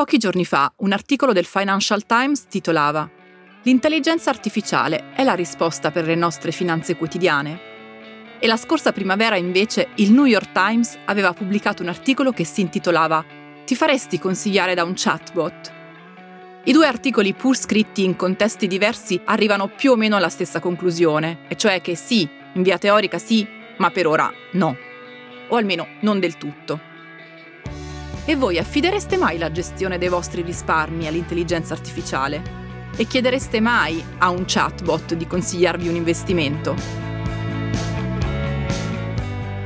Pochi 0.00 0.16
giorni 0.16 0.46
fa 0.46 0.72
un 0.78 0.92
articolo 0.92 1.34
del 1.34 1.44
Financial 1.44 2.06
Times 2.06 2.46
titolava 2.46 3.06
L'intelligenza 3.64 4.30
artificiale 4.30 5.12
è 5.12 5.22
la 5.24 5.34
risposta 5.34 5.90
per 5.90 6.06
le 6.06 6.14
nostre 6.14 6.52
finanze 6.52 6.96
quotidiane? 6.96 7.60
E 8.38 8.46
la 8.46 8.56
scorsa 8.56 8.92
primavera 8.92 9.36
invece 9.36 9.88
il 9.96 10.10
New 10.12 10.24
York 10.24 10.52
Times 10.52 10.96
aveva 11.04 11.34
pubblicato 11.34 11.82
un 11.82 11.90
articolo 11.90 12.32
che 12.32 12.44
si 12.44 12.62
intitolava 12.62 13.22
Ti 13.66 13.74
faresti 13.74 14.18
consigliare 14.18 14.72
da 14.72 14.84
un 14.84 14.94
chatbot? 14.96 15.72
I 16.64 16.72
due 16.72 16.86
articoli, 16.86 17.34
pur 17.34 17.54
scritti 17.54 18.02
in 18.02 18.16
contesti 18.16 18.66
diversi, 18.66 19.20
arrivano 19.26 19.68
più 19.68 19.90
o 19.90 19.96
meno 19.96 20.16
alla 20.16 20.30
stessa 20.30 20.60
conclusione, 20.60 21.40
e 21.46 21.56
cioè 21.58 21.82
che 21.82 21.94
sì, 21.94 22.26
in 22.54 22.62
via 22.62 22.78
teorica 22.78 23.18
sì, 23.18 23.46
ma 23.76 23.90
per 23.90 24.06
ora 24.06 24.32
no. 24.52 24.74
O 25.48 25.56
almeno 25.56 25.86
non 26.00 26.20
del 26.20 26.38
tutto. 26.38 26.88
E 28.30 28.36
voi 28.36 28.58
affidereste 28.58 29.16
mai 29.16 29.38
la 29.38 29.50
gestione 29.50 29.98
dei 29.98 30.06
vostri 30.06 30.42
risparmi 30.42 31.08
all'intelligenza 31.08 31.74
artificiale? 31.74 32.40
E 32.96 33.04
chiedereste 33.04 33.58
mai 33.58 34.00
a 34.18 34.30
un 34.30 34.44
chatbot 34.46 35.14
di 35.14 35.26
consigliarvi 35.26 35.88
un 35.88 35.96
investimento? 35.96 36.76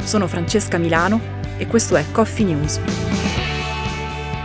Sono 0.02 0.26
Francesca 0.26 0.78
Milano 0.78 1.20
e 1.58 1.66
questo 1.66 1.94
è 1.96 2.10
Coffee 2.10 2.46
News, 2.46 2.80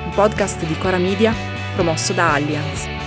un 0.03 0.11
podcast 0.13 0.65
di 0.65 0.77
Cora 0.77 0.97
Media 0.97 1.33
promosso 1.75 2.11
da 2.11 2.33
Allianz. 2.33 2.98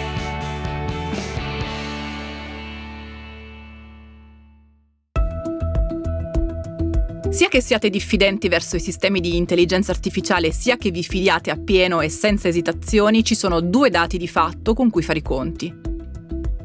Sia 7.33 7.49
che 7.49 7.63
siate 7.63 7.89
diffidenti 7.89 8.49
verso 8.49 8.77
i 8.77 8.81
sistemi 8.81 9.19
di 9.19 9.39
intelligenza 9.39 9.91
artificiale, 9.91 10.53
sia 10.53 10.77
che 10.77 10.91
vi 10.91 11.03
fidiate 11.03 11.51
appieno 11.51 12.03
e 12.03 12.11
senza 12.11 12.47
esitazioni, 12.47 13.25
ci 13.25 13.35
sono 13.35 13.63
due 13.63 13.89
dati 13.89 14.19
di 14.19 14.29
fatto 14.29 14.75
con 14.75 14.91
cui 14.91 15.03
fare 15.03 15.21
i 15.21 15.23
conti. 15.23 15.75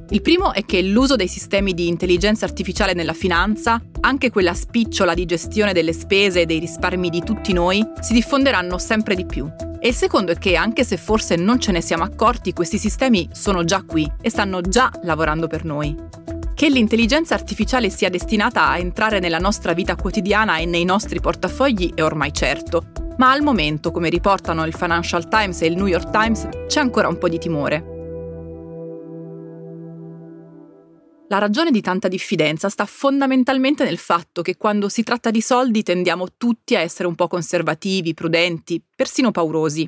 Il 0.09 0.21
primo 0.21 0.51
è 0.51 0.65
che 0.65 0.81
l'uso 0.81 1.15
dei 1.15 1.29
sistemi 1.29 1.73
di 1.73 1.87
intelligenza 1.87 2.43
artificiale 2.43 2.91
nella 2.93 3.13
finanza, 3.13 3.81
anche 4.01 4.29
quella 4.29 4.53
spicciola 4.53 5.13
di 5.13 5.23
gestione 5.23 5.71
delle 5.71 5.93
spese 5.93 6.41
e 6.41 6.45
dei 6.45 6.59
risparmi 6.59 7.09
di 7.09 7.21
tutti 7.23 7.53
noi, 7.53 7.81
si 8.01 8.11
diffonderanno 8.11 8.77
sempre 8.77 9.15
di 9.15 9.25
più. 9.25 9.49
E 9.79 9.87
il 9.87 9.95
secondo 9.95 10.33
è 10.33 10.37
che, 10.37 10.57
anche 10.57 10.83
se 10.83 10.97
forse 10.97 11.37
non 11.37 11.61
ce 11.61 11.71
ne 11.71 11.79
siamo 11.79 12.03
accorti, 12.03 12.51
questi 12.51 12.77
sistemi 12.77 13.29
sono 13.31 13.63
già 13.63 13.83
qui 13.83 14.05
e 14.19 14.29
stanno 14.29 14.59
già 14.59 14.91
lavorando 15.03 15.47
per 15.47 15.63
noi. 15.63 15.95
Che 16.57 16.69
l'intelligenza 16.69 17.35
artificiale 17.35 17.91
sia 17.91 18.09
destinata 18.09 18.67
a 18.67 18.79
entrare 18.79 19.19
nella 19.19 19.37
nostra 19.37 19.73
vita 19.73 19.95
quotidiana 19.95 20.57
e 20.57 20.65
nei 20.65 20.85
nostri 20.85 21.19
portafogli 21.19 21.93
è 21.93 22.01
ormai 22.01 22.33
certo, 22.33 22.87
ma 23.17 23.29
al 23.29 23.43
momento, 23.43 23.91
come 23.91 24.09
riportano 24.09 24.65
il 24.65 24.73
Financial 24.73 25.27
Times 25.27 25.61
e 25.61 25.67
il 25.67 25.75
New 25.75 25.85
York 25.85 26.09
Times, 26.09 26.49
c'è 26.65 26.79
ancora 26.79 27.09
un 27.09 27.19
po' 27.19 27.29
di 27.29 27.37
timore. 27.37 27.85
La 31.27 31.37
ragione 31.37 31.69
di 31.69 31.81
tanta 31.81 32.07
diffidenza 32.07 32.69
sta 32.69 32.87
fondamentalmente 32.87 33.83
nel 33.83 33.99
fatto 33.99 34.41
che 34.41 34.57
quando 34.57 34.89
si 34.89 35.03
tratta 35.03 35.29
di 35.29 35.41
soldi 35.41 35.83
tendiamo 35.83 36.25
tutti 36.37 36.75
a 36.75 36.79
essere 36.79 37.07
un 37.07 37.13
po' 37.13 37.27
conservativi, 37.27 38.15
prudenti, 38.15 38.83
persino 38.95 39.29
paurosi. 39.29 39.87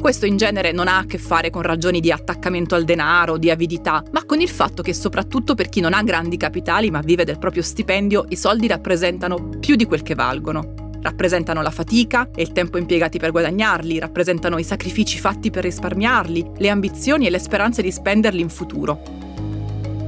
Questo 0.00 0.24
in 0.24 0.38
genere 0.38 0.72
non 0.72 0.88
ha 0.88 0.96
a 0.96 1.04
che 1.04 1.18
fare 1.18 1.50
con 1.50 1.60
ragioni 1.60 2.00
di 2.00 2.10
attaccamento 2.10 2.74
al 2.74 2.84
denaro, 2.84 3.36
di 3.36 3.50
avidità, 3.50 4.02
ma 4.12 4.24
con 4.24 4.40
il 4.40 4.48
fatto 4.48 4.82
che 4.82 4.94
soprattutto 4.94 5.54
per 5.54 5.68
chi 5.68 5.80
non 5.80 5.92
ha 5.92 6.02
grandi 6.02 6.38
capitali 6.38 6.90
ma 6.90 7.00
vive 7.00 7.24
del 7.24 7.38
proprio 7.38 7.62
stipendio, 7.62 8.24
i 8.30 8.36
soldi 8.36 8.66
rappresentano 8.66 9.50
più 9.60 9.76
di 9.76 9.84
quel 9.84 10.02
che 10.02 10.14
valgono. 10.14 10.90
Rappresentano 11.02 11.60
la 11.60 11.70
fatica 11.70 12.30
e 12.34 12.40
il 12.40 12.52
tempo 12.52 12.78
impiegati 12.78 13.18
per 13.18 13.30
guadagnarli, 13.30 13.98
rappresentano 13.98 14.56
i 14.58 14.64
sacrifici 14.64 15.18
fatti 15.18 15.50
per 15.50 15.64
risparmiarli, 15.64 16.52
le 16.56 16.68
ambizioni 16.70 17.26
e 17.26 17.30
le 17.30 17.38
speranze 17.38 17.82
di 17.82 17.92
spenderli 17.92 18.40
in 18.40 18.48
futuro. 18.48 19.02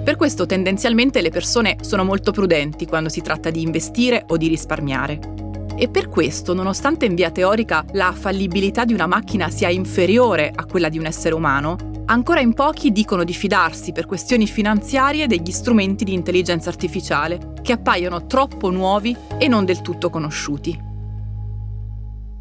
Per 0.03 0.16
questo 0.16 0.47
tendenzialmente 0.47 1.21
le 1.21 1.31
persone 1.31 1.77
sono 1.83 2.03
molto 2.03 2.33
prudenti 2.33 2.87
quando 2.87 3.11
si 3.11 3.21
tratta 3.21 3.50
di 3.50 3.61
investire 3.61 4.25
o 4.28 4.39
di 4.39 4.49
risparmiare. 4.49 5.41
E 5.77 5.88
per 5.88 6.09
questo, 6.09 6.55
nonostante 6.55 7.06
in 7.06 7.15
via 7.15 7.31
teorica 7.31 7.84
la 7.93 8.12
fallibilità 8.12 8.84
di 8.84 8.93
una 8.93 9.06
macchina 9.06 9.50
sia 9.50 9.69
inferiore 9.69 10.53
a 10.55 10.65
quella 10.66 10.88
di 10.88 10.99
un 10.99 11.06
essere 11.06 11.34
umano, 11.34 12.05
ancora 12.06 12.41
in 12.41 12.53
pochi 12.53 12.93
dicono 12.93 13.25
di 13.25 13.33
fidarsi 13.33 13.93
per 13.93 14.06
questioni 14.06 14.47
finanziarie 14.47 15.27
degli 15.27 15.50
strumenti 15.50 16.05
di 16.05 16.12
intelligenza 16.12 16.69
artificiale, 16.69 17.55
che 17.62 17.72
appaiono 17.72 18.27
troppo 18.27 18.71
nuovi 18.71 19.16
e 19.38 19.49
non 19.49 19.65
del 19.65 19.81
tutto 19.81 20.10
conosciuti. 20.10 20.91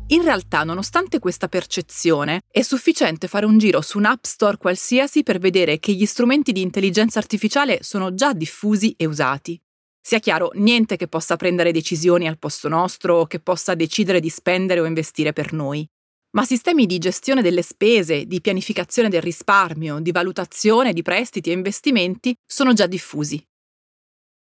In 0.08 0.24
realtà, 0.24 0.64
nonostante 0.66 1.20
questa 1.20 1.48
percezione, 1.48 2.42
è 2.52 2.62
sufficiente 2.64 3.30
fare 3.30 3.46
un 3.46 3.58
giro 3.58 3.80
su 3.80 3.98
un 3.98 4.06
app 4.06 4.26
store 4.26 4.58
qualsiasi 4.58 5.24
per 5.24 5.40
vedere 5.40 5.80
che 5.80 5.94
gli 5.94 6.06
strumenti 6.06 6.52
di 6.52 6.62
intelligenza 6.62 7.18
artificiale 7.18 7.80
sono 7.82 8.14
già 8.14 8.34
diffusi 8.34 8.94
e 8.98 9.06
usati. 9.06 9.58
Sia 10.04 10.20
chiaro, 10.20 10.50
niente 10.56 10.98
che 10.98 11.08
possa 11.08 11.36
prendere 11.36 11.72
decisioni 11.72 12.28
al 12.28 12.40
posto 12.40 12.68
nostro 12.68 13.18
o 13.18 13.28
che 13.28 13.40
possa 13.40 13.76
decidere 13.76 14.20
di 14.20 14.30
spendere 14.30 14.80
o 14.80 14.86
investire 14.86 15.32
per 15.32 15.54
noi. 15.54 15.88
Ma 16.32 16.44
sistemi 16.44 16.86
di 16.86 16.98
gestione 16.98 17.42
delle 17.42 17.62
spese, 17.62 18.26
di 18.26 18.42
pianificazione 18.42 19.10
del 19.10 19.22
risparmio, 19.22 20.00
di 20.00 20.12
valutazione 20.12 20.94
di 20.94 21.04
prestiti 21.04 21.50
e 21.50 21.54
investimenti 21.54 22.34
sono 22.46 22.74
già 22.74 22.88
diffusi. 22.88 23.44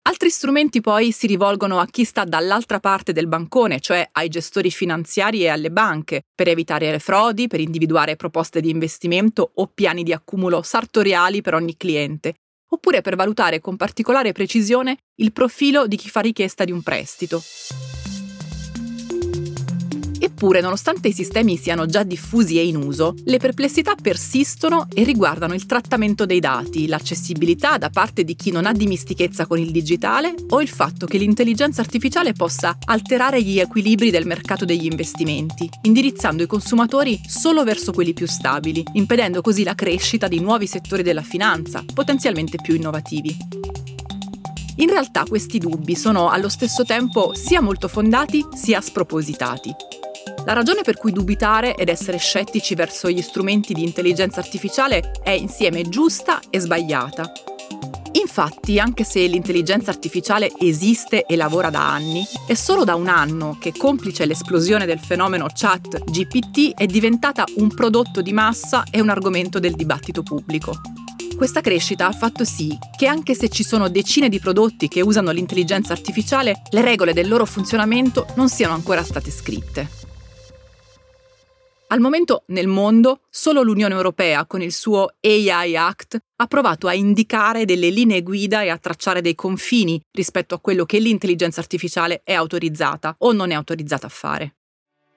Altri 0.07 0.29
strumenti 0.29 0.81
poi 0.81 1.11
si 1.11 1.27
rivolgono 1.27 1.79
a 1.79 1.87
chi 1.87 2.03
sta 2.05 2.23
dall'altra 2.23 2.79
parte 2.79 3.11
del 3.11 3.27
bancone, 3.27 3.79
cioè 3.79 4.07
ai 4.13 4.29
gestori 4.29 4.69
finanziari 4.71 5.41
e 5.41 5.47
alle 5.47 5.71
banche, 5.71 6.21
per 6.33 6.47
evitare 6.47 6.91
le 6.91 6.99
frodi, 6.99 7.47
per 7.47 7.59
individuare 7.59 8.15
proposte 8.15 8.61
di 8.61 8.69
investimento 8.69 9.51
o 9.55 9.67
piani 9.67 10.03
di 10.03 10.13
accumulo 10.13 10.61
sartoriali 10.61 11.41
per 11.41 11.55
ogni 11.55 11.75
cliente, 11.75 12.35
oppure 12.75 13.01
per 13.01 13.15
valutare 13.15 13.59
con 13.59 13.75
particolare 13.75 14.31
precisione 14.31 14.97
il 15.15 15.31
profilo 15.31 15.87
di 15.87 15.95
chi 15.95 16.09
fa 16.09 16.19
richiesta 16.19 16.63
di 16.63 16.71
un 16.71 16.83
prestito. 16.83 17.41
Eppure, 20.35 20.59
nonostante 20.59 21.07
i 21.07 21.13
sistemi 21.13 21.55
siano 21.55 21.85
già 21.85 22.03
diffusi 22.03 22.59
e 22.59 22.67
in 22.67 22.75
uso, 22.75 23.15
le 23.23 23.37
perplessità 23.37 23.95
persistono 23.95 24.85
e 24.93 25.05
riguardano 25.05 25.53
il 25.53 25.65
trattamento 25.65 26.25
dei 26.25 26.41
dati, 26.41 26.87
l'accessibilità 26.87 27.77
da 27.77 27.89
parte 27.89 28.25
di 28.25 28.35
chi 28.35 28.51
non 28.51 28.65
ha 28.65 28.73
dimistichezza 28.73 29.45
con 29.45 29.59
il 29.59 29.71
digitale 29.71 30.35
o 30.49 30.61
il 30.61 30.67
fatto 30.67 31.05
che 31.05 31.17
l'intelligenza 31.17 31.79
artificiale 31.79 32.33
possa 32.33 32.77
alterare 32.83 33.41
gli 33.41 33.59
equilibri 33.59 34.11
del 34.11 34.25
mercato 34.25 34.65
degli 34.65 34.83
investimenti, 34.83 35.69
indirizzando 35.83 36.43
i 36.43 36.47
consumatori 36.47 37.17
solo 37.25 37.63
verso 37.63 37.93
quelli 37.93 38.11
più 38.11 38.27
stabili, 38.27 38.83
impedendo 38.91 39.39
così 39.39 39.63
la 39.63 39.73
crescita 39.73 40.27
di 40.27 40.41
nuovi 40.41 40.67
settori 40.67 41.01
della 41.01 41.23
finanza, 41.23 41.81
potenzialmente 41.93 42.57
più 42.61 42.75
innovativi. 42.75 43.37
In 44.79 44.89
realtà 44.89 45.23
questi 45.23 45.59
dubbi 45.59 45.95
sono 45.95 46.29
allo 46.29 46.49
stesso 46.49 46.83
tempo 46.83 47.33
sia 47.33 47.61
molto 47.61 47.87
fondati 47.87 48.45
sia 48.53 48.81
spropositati. 48.81 50.03
La 50.45 50.53
ragione 50.53 50.83
per 50.83 50.95
cui 50.97 51.11
dubitare 51.11 51.75
ed 51.75 51.89
essere 51.89 52.17
scettici 52.17 52.75
verso 52.75 53.09
gli 53.09 53.21
strumenti 53.23 53.73
di 53.73 53.83
intelligenza 53.83 54.39
artificiale 54.39 55.11
è 55.23 55.31
insieme 55.31 55.89
giusta 55.89 56.39
e 56.51 56.59
sbagliata. 56.59 57.31
Infatti, 58.11 58.79
anche 58.79 59.03
se 59.03 59.25
l'intelligenza 59.25 59.89
artificiale 59.89 60.51
esiste 60.59 61.25
e 61.25 61.35
lavora 61.35 61.71
da 61.71 61.91
anni, 61.91 62.23
è 62.45 62.53
solo 62.53 62.83
da 62.83 62.93
un 62.93 63.07
anno 63.07 63.57
che, 63.59 63.73
complice 63.75 64.25
l'esplosione 64.25 64.85
del 64.85 64.99
fenomeno 64.99 65.47
chat 65.51 66.03
GPT, 66.11 66.75
è 66.75 66.85
diventata 66.85 67.43
un 67.55 67.73
prodotto 67.73 68.21
di 68.21 68.31
massa 68.31 68.83
e 68.91 69.01
un 69.01 69.09
argomento 69.09 69.59
del 69.59 69.73
dibattito 69.73 70.21
pubblico. 70.21 70.79
Questa 71.35 71.61
crescita 71.61 72.05
ha 72.05 72.13
fatto 72.13 72.45
sì 72.45 72.77
che 72.95 73.07
anche 73.07 73.33
se 73.33 73.49
ci 73.49 73.63
sono 73.63 73.89
decine 73.89 74.29
di 74.29 74.39
prodotti 74.39 74.87
che 74.89 75.01
usano 75.01 75.31
l'intelligenza 75.31 75.91
artificiale, 75.91 76.61
le 76.69 76.81
regole 76.81 77.13
del 77.13 77.27
loro 77.27 77.45
funzionamento 77.45 78.27
non 78.35 78.47
siano 78.47 78.75
ancora 78.75 79.03
state 79.03 79.31
scritte. 79.31 80.04
Al 81.87 81.99
momento 81.99 82.43
nel 82.47 82.65
mondo 82.65 83.21
solo 83.29 83.61
l'Unione 83.61 83.93
Europea 83.93 84.47
con 84.47 84.63
il 84.63 84.73
suo 84.73 85.13
AI 85.21 85.77
Act 85.77 86.17
ha 86.37 86.47
provato 86.47 86.87
a 86.87 86.95
indicare 86.95 87.63
delle 87.65 87.89
linee 87.89 88.23
guida 88.23 88.63
e 88.63 88.69
a 88.69 88.77
tracciare 88.79 89.21
dei 89.21 89.35
confini 89.35 90.01
rispetto 90.11 90.55
a 90.55 90.59
quello 90.59 90.85
che 90.85 90.97
l'intelligenza 90.97 91.59
artificiale 91.59 92.21
è 92.23 92.33
autorizzata 92.33 93.15
o 93.19 93.31
non 93.33 93.51
è 93.51 93.53
autorizzata 93.53 94.07
a 94.07 94.09
fare. 94.09 94.55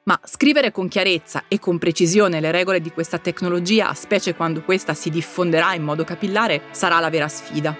Ma 0.04 0.20
scrivere 0.24 0.70
con 0.70 0.88
chiarezza 0.88 1.44
e 1.48 1.58
con 1.58 1.78
precisione 1.78 2.38
le 2.38 2.50
regole 2.50 2.80
di 2.80 2.90
questa 2.90 3.18
tecnologia, 3.18 3.94
specie 3.94 4.34
quando 4.34 4.62
questa 4.62 4.92
si 4.92 5.08
diffonderà 5.08 5.74
in 5.74 5.82
modo 5.82 6.04
capillare, 6.04 6.64
sarà 6.72 7.00
la 7.00 7.10
vera 7.10 7.28
sfida. 7.28 7.76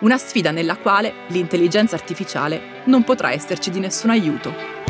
Una 0.00 0.16
sfida 0.16 0.50
nella 0.50 0.78
quale 0.78 1.12
l'intelligenza 1.28 1.94
artificiale 1.94 2.82
non 2.84 3.04
potrà 3.04 3.32
esserci 3.32 3.70
di 3.70 3.80
nessun 3.80 4.10
aiuto. 4.10 4.89